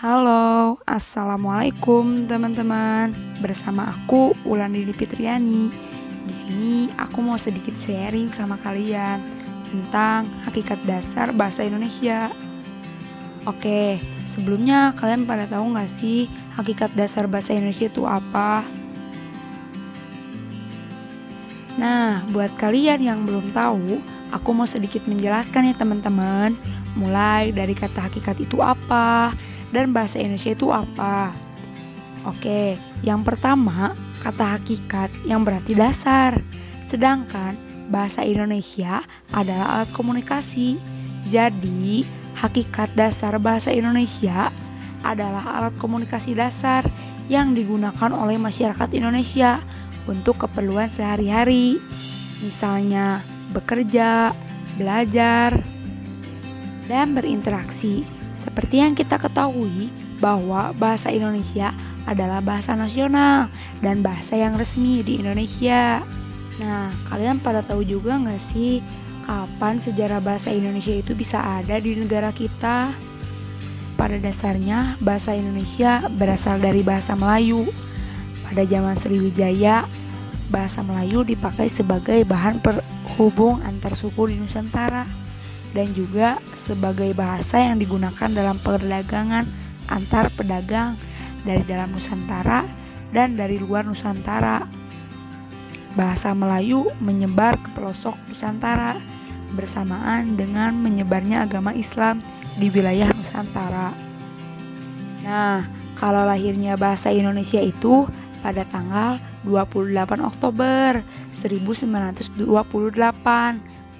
Halo, 0.00 0.80
assalamualaikum 0.88 2.24
teman-teman. 2.24 3.12
Bersama 3.44 3.92
aku 3.92 4.32
Ulandini 4.48 4.96
Fitriani. 4.96 5.68
Di 6.24 6.32
sini 6.32 6.88
aku 6.96 7.20
mau 7.20 7.36
sedikit 7.36 7.76
sharing 7.76 8.32
sama 8.32 8.56
kalian 8.64 9.20
tentang 9.68 10.24
hakikat 10.48 10.80
dasar 10.88 11.36
bahasa 11.36 11.68
Indonesia. 11.68 12.32
Oke, 13.44 14.00
sebelumnya 14.24 14.96
kalian 14.96 15.28
pada 15.28 15.44
tahu 15.44 15.76
nggak 15.76 15.92
sih 15.92 16.32
hakikat 16.56 16.96
dasar 16.96 17.28
bahasa 17.28 17.52
Indonesia 17.52 17.92
itu 17.92 18.08
apa? 18.08 18.64
Nah, 21.76 22.24
buat 22.32 22.56
kalian 22.56 23.04
yang 23.04 23.28
belum 23.28 23.52
tahu, 23.52 24.00
aku 24.32 24.48
mau 24.56 24.64
sedikit 24.64 25.04
menjelaskan 25.04 25.68
ya 25.68 25.74
teman-teman. 25.76 26.56
Mulai 26.96 27.52
dari 27.52 27.76
kata 27.76 28.08
hakikat 28.08 28.40
itu 28.40 28.64
apa, 28.64 29.36
dan 29.70 29.94
bahasa 29.94 30.18
Indonesia 30.18 30.52
itu 30.54 30.68
apa? 30.70 31.34
Oke, 32.28 32.76
yang 33.00 33.24
pertama 33.24 33.96
kata 34.20 34.60
hakikat 34.60 35.08
yang 35.24 35.42
berarti 35.42 35.72
dasar. 35.72 36.36
Sedangkan 36.90 37.56
bahasa 37.88 38.22
Indonesia 38.22 39.00
adalah 39.32 39.80
alat 39.80 39.90
komunikasi. 39.96 40.76
Jadi, 41.32 42.04
hakikat 42.36 42.92
dasar 42.92 43.40
bahasa 43.40 43.72
Indonesia 43.72 44.52
adalah 45.00 45.64
alat 45.64 45.74
komunikasi 45.80 46.36
dasar 46.36 46.84
yang 47.32 47.56
digunakan 47.56 48.10
oleh 48.12 48.36
masyarakat 48.36 48.90
Indonesia 48.92 49.62
untuk 50.04 50.44
keperluan 50.44 50.90
sehari-hari. 50.90 51.80
Misalnya, 52.44 53.22
bekerja, 53.54 54.34
belajar, 54.76 55.56
dan 56.90 57.14
berinteraksi. 57.14 58.19
Seperti 58.40 58.80
yang 58.80 58.96
kita 58.96 59.20
ketahui 59.20 59.92
bahwa 60.16 60.72
bahasa 60.80 61.12
Indonesia 61.12 61.76
adalah 62.08 62.40
bahasa 62.40 62.72
nasional 62.72 63.52
dan 63.84 64.00
bahasa 64.00 64.40
yang 64.40 64.56
resmi 64.56 65.04
di 65.04 65.20
Indonesia. 65.20 66.00
Nah, 66.56 66.88
kalian 67.12 67.36
pada 67.44 67.60
tahu 67.60 67.84
juga 67.84 68.16
nggak 68.16 68.40
sih 68.40 68.80
kapan 69.28 69.76
sejarah 69.76 70.24
bahasa 70.24 70.48
Indonesia 70.48 70.96
itu 70.96 71.12
bisa 71.12 71.36
ada 71.36 71.76
di 71.76 71.92
negara 71.92 72.32
kita? 72.32 72.96
Pada 74.00 74.16
dasarnya, 74.16 74.96
bahasa 75.04 75.36
Indonesia 75.36 76.08
berasal 76.08 76.56
dari 76.64 76.80
bahasa 76.80 77.12
Melayu. 77.12 77.68
Pada 78.48 78.64
zaman 78.64 78.96
Sriwijaya, 78.96 79.84
bahasa 80.48 80.80
Melayu 80.80 81.28
dipakai 81.28 81.68
sebagai 81.68 82.24
bahan 82.24 82.64
perhubung 82.64 83.60
antar 83.60 83.92
suku 83.92 84.32
di 84.32 84.40
Nusantara 84.40 85.04
dan 85.70 85.86
juga 85.94 86.42
sebagai 86.58 87.14
bahasa 87.14 87.62
yang 87.62 87.78
digunakan 87.78 88.30
dalam 88.30 88.58
perdagangan 88.58 89.46
antar 89.90 90.30
pedagang 90.34 90.98
dari 91.42 91.62
dalam 91.66 91.90
Nusantara 91.94 92.66
dan 93.10 93.34
dari 93.34 93.58
luar 93.58 93.86
Nusantara. 93.86 94.66
Bahasa 95.98 96.30
Melayu 96.30 96.86
menyebar 97.02 97.58
ke 97.58 97.68
pelosok 97.74 98.14
Nusantara 98.30 98.94
bersamaan 99.58 100.38
dengan 100.38 100.70
menyebarnya 100.78 101.42
agama 101.42 101.74
Islam 101.74 102.22
di 102.54 102.70
wilayah 102.70 103.10
Nusantara. 103.10 103.90
Nah, 105.26 105.66
kalau 105.98 106.22
lahirnya 106.24 106.78
bahasa 106.78 107.10
Indonesia 107.10 107.58
itu 107.58 108.06
pada 108.40 108.64
tanggal 108.70 109.20
28 109.44 110.22
Oktober 110.22 111.02
1928 111.34 112.40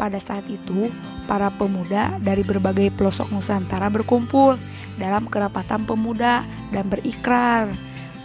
pada 0.00 0.18
saat 0.22 0.46
itu, 0.48 0.88
para 1.30 1.46
pemuda 1.54 2.18
dari 2.18 2.42
berbagai 2.42 2.90
pelosok 2.98 3.30
Nusantara 3.30 3.86
berkumpul 3.86 4.58
dalam 4.98 5.30
kerapatan 5.30 5.86
pemuda 5.86 6.42
dan 6.74 6.90
berikrar 6.90 7.70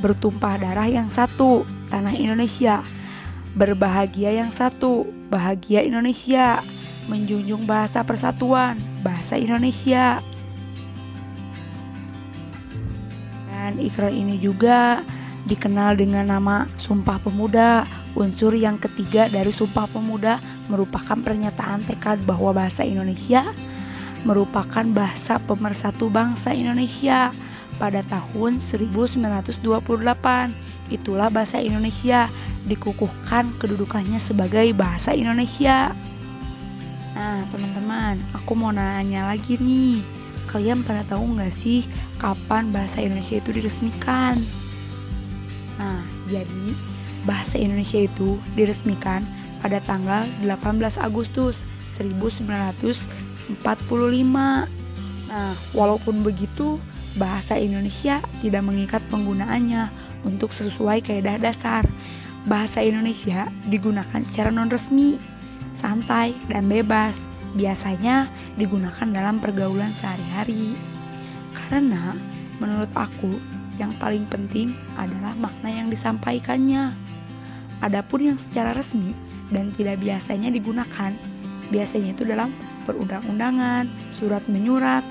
bertumpah 0.01 0.57
darah 0.57 0.89
yang 0.89 1.07
satu, 1.13 1.61
tanah 1.93 2.17
Indonesia. 2.17 2.81
Berbahagia 3.55 4.35
yang 4.35 4.51
satu, 4.51 5.07
bahagia 5.29 5.85
Indonesia. 5.85 6.59
Menjunjung 7.05 7.69
bahasa 7.69 8.01
persatuan, 8.01 8.81
bahasa 9.05 9.37
Indonesia. 9.37 10.19
Dan 13.53 13.77
ikrar 13.77 14.11
ini 14.11 14.41
juga 14.41 15.05
dikenal 15.45 15.97
dengan 15.97 16.29
nama 16.29 16.65
Sumpah 16.81 17.21
Pemuda. 17.21 17.85
Unsur 18.17 18.53
yang 18.57 18.81
ketiga 18.81 19.29
dari 19.29 19.53
Sumpah 19.53 19.85
Pemuda 19.89 20.41
merupakan 20.67 21.15
pernyataan 21.15 21.85
tekad 21.85 22.21
bahwa 22.25 22.51
bahasa 22.55 22.81
Indonesia 22.81 23.45
merupakan 24.25 24.83
bahasa 24.89 25.37
pemersatu 25.37 26.09
bangsa 26.09 26.49
Indonesia 26.51 27.29
pada 27.77 28.01
tahun 28.09 28.57
1928. 28.57 29.61
Itulah 30.89 31.29
bahasa 31.29 31.61
Indonesia 31.61 32.29
dikukuhkan 32.65 33.53
kedudukannya 33.61 34.17
sebagai 34.17 34.73
bahasa 34.73 35.13
Indonesia. 35.13 35.93
Nah, 37.15 37.45
teman-teman, 37.53 38.19
aku 38.33 38.57
mau 38.57 38.73
nanya 38.73 39.29
lagi 39.29 39.61
nih. 39.61 40.01
Kalian 40.49 40.81
pernah 40.83 41.05
tahu 41.05 41.37
nggak 41.37 41.53
sih 41.53 41.85
kapan 42.17 42.73
bahasa 42.73 43.05
Indonesia 43.05 43.37
itu 43.37 43.49
diresmikan? 43.55 44.41
Nah, 45.75 45.99
jadi 46.31 46.71
bahasa 47.25 47.57
Indonesia 47.57 48.05
itu 48.05 48.37
diresmikan 48.53 49.25
pada 49.59 49.81
tanggal 49.81 50.29
18 50.45 51.01
Agustus 51.01 51.65
1945. 51.97 54.69
Nah, 55.25 55.55
walaupun 55.73 56.21
begitu, 56.21 56.77
bahasa 57.15 57.57
Indonesia 57.57 58.21
tidak 58.39 58.63
mengikat 58.63 59.01
penggunaannya 59.09 59.89
untuk 60.27 60.51
sesuai 60.51 61.03
kaidah 61.03 61.39
dasar. 61.39 61.83
Bahasa 62.45 62.85
Indonesia 62.85 63.49
digunakan 63.67 64.21
secara 64.21 64.53
non-resmi, 64.53 65.17
santai, 65.73 66.37
dan 66.47 66.69
bebas. 66.69 67.17
Biasanya 67.55 68.29
digunakan 68.59 69.07
dalam 69.09 69.41
pergaulan 69.41 69.95
sehari-hari. 69.95 70.75
Karena 71.55 72.13
menurut 72.61 72.91
aku, 72.93 73.39
yang 73.75 73.91
paling 73.99 74.25
penting 74.27 74.71
adalah 74.95 75.35
makna 75.35 75.69
yang 75.71 75.87
disampaikannya. 75.91 76.95
Adapun 77.83 78.31
yang 78.31 78.37
secara 78.39 78.71
resmi 78.71 79.11
dan 79.51 79.69
tidak 79.75 79.99
biasanya 80.01 80.49
digunakan. 80.49 81.11
Biasanya 81.69 82.13
itu 82.13 82.23
dalam 82.23 82.53
perundang-undangan, 82.85 83.89
surat 84.13 84.45
menyurat. 84.47 85.03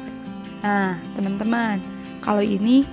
Nah, 0.65 0.97
teman-teman, 1.19 1.83
kalau 2.25 2.41
ini 2.41 2.87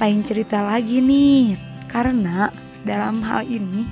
lain 0.00 0.20
cerita 0.24 0.60
lagi 0.64 1.00
nih. 1.00 1.56
Karena 1.90 2.54
dalam 2.86 3.18
hal 3.20 3.42
ini 3.44 3.86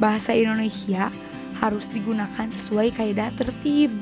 bahasa 0.00 0.32
Indonesia 0.32 1.12
harus 1.60 1.84
digunakan 1.92 2.48
sesuai 2.48 2.96
kaidah 2.96 3.30
tertib, 3.38 3.92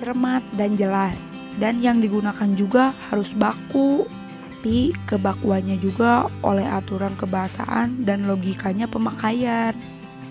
cermat 0.00 0.42
dan 0.56 0.74
jelas. 0.74 1.14
Dan 1.60 1.82
yang 1.82 2.00
digunakan 2.00 2.48
juga 2.56 2.96
harus 3.10 3.30
baku, 3.36 4.08
tapi 4.60 4.92
kebakuannya 5.08 5.80
juga 5.80 6.28
oleh 6.44 6.68
aturan 6.68 7.16
kebahasaan 7.16 8.04
dan 8.04 8.28
logikanya 8.28 8.84
pemakaian. 8.84 9.72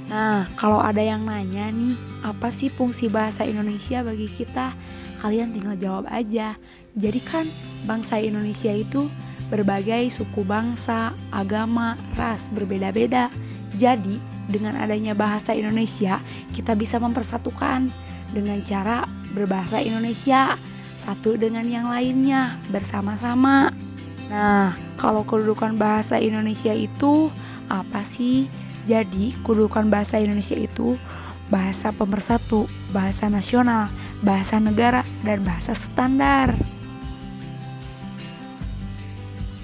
Nah, 0.06 0.46
kalau 0.54 0.78
ada 0.78 1.02
yang 1.02 1.26
nanya 1.26 1.74
nih, 1.74 1.98
apa 2.22 2.54
sih 2.54 2.70
fungsi 2.70 3.10
bahasa 3.10 3.42
Indonesia 3.42 4.06
bagi 4.06 4.30
kita? 4.30 4.78
Kalian 5.26 5.50
tinggal 5.50 5.74
jawab 5.82 6.06
aja. 6.14 6.54
Jadi 6.94 7.26
kan 7.26 7.50
bangsa 7.90 8.22
Indonesia 8.22 8.70
itu 8.70 9.10
berbagai 9.50 10.14
suku 10.14 10.46
bangsa, 10.46 11.18
agama, 11.34 11.98
ras 12.14 12.54
berbeda-beda. 12.54 13.34
Jadi, 13.82 14.22
dengan 14.46 14.78
adanya 14.78 15.18
bahasa 15.18 15.58
Indonesia, 15.58 16.22
kita 16.54 16.78
bisa 16.78 17.02
mempersatukan 17.02 17.90
dengan 18.30 18.62
cara 18.62 19.10
berbahasa 19.34 19.82
Indonesia 19.82 20.54
satu 21.02 21.34
dengan 21.34 21.66
yang 21.66 21.90
lainnya 21.90 22.62
bersama-sama. 22.70 23.89
Nah, 24.30 24.78
kalau 25.02 25.26
kedudukan 25.26 25.74
bahasa 25.76 26.22
Indonesia 26.22 26.72
itu 26.72 27.34
apa 27.66 28.06
sih? 28.06 28.46
Jadi, 28.86 29.34
kedudukan 29.42 29.90
bahasa 29.90 30.22
Indonesia 30.22 30.56
itu 30.56 30.96
bahasa 31.50 31.90
pemersatu, 31.90 32.70
bahasa 32.94 33.26
nasional, 33.26 33.90
bahasa 34.22 34.62
negara, 34.62 35.02
dan 35.26 35.42
bahasa 35.42 35.74
standar. 35.74 36.54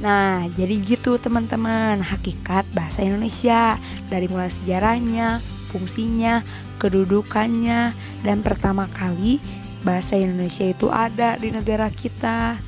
Nah, 0.01 0.49
jadi 0.53 0.75
gitu 0.81 1.15
teman-teman, 1.21 2.01
hakikat 2.03 2.67
bahasa 2.75 3.05
Indonesia 3.05 3.79
dari 4.11 4.27
mulai 4.27 4.51
sejarahnya, 4.51 5.39
fungsinya, 5.71 6.45
kedudukannya, 6.81 7.95
dan 8.21 8.37
pertama 8.43 8.89
kali 8.91 9.39
bahasa 9.85 10.17
Indonesia 10.19 10.67
itu 10.67 10.91
ada 10.91 11.39
di 11.39 11.53
negara 11.53 11.87
kita. 11.89 12.59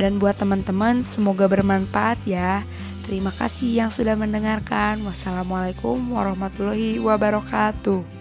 Dan 0.00 0.16
buat 0.16 0.40
teman-teman, 0.40 1.04
semoga 1.04 1.44
bermanfaat 1.44 2.24
ya. 2.24 2.64
Terima 3.04 3.28
kasih 3.36 3.84
yang 3.84 3.90
sudah 3.92 4.16
mendengarkan. 4.16 5.04
Wassalamualaikum 5.04 6.00
warahmatullahi 6.08 6.96
wabarakatuh. 6.96 8.19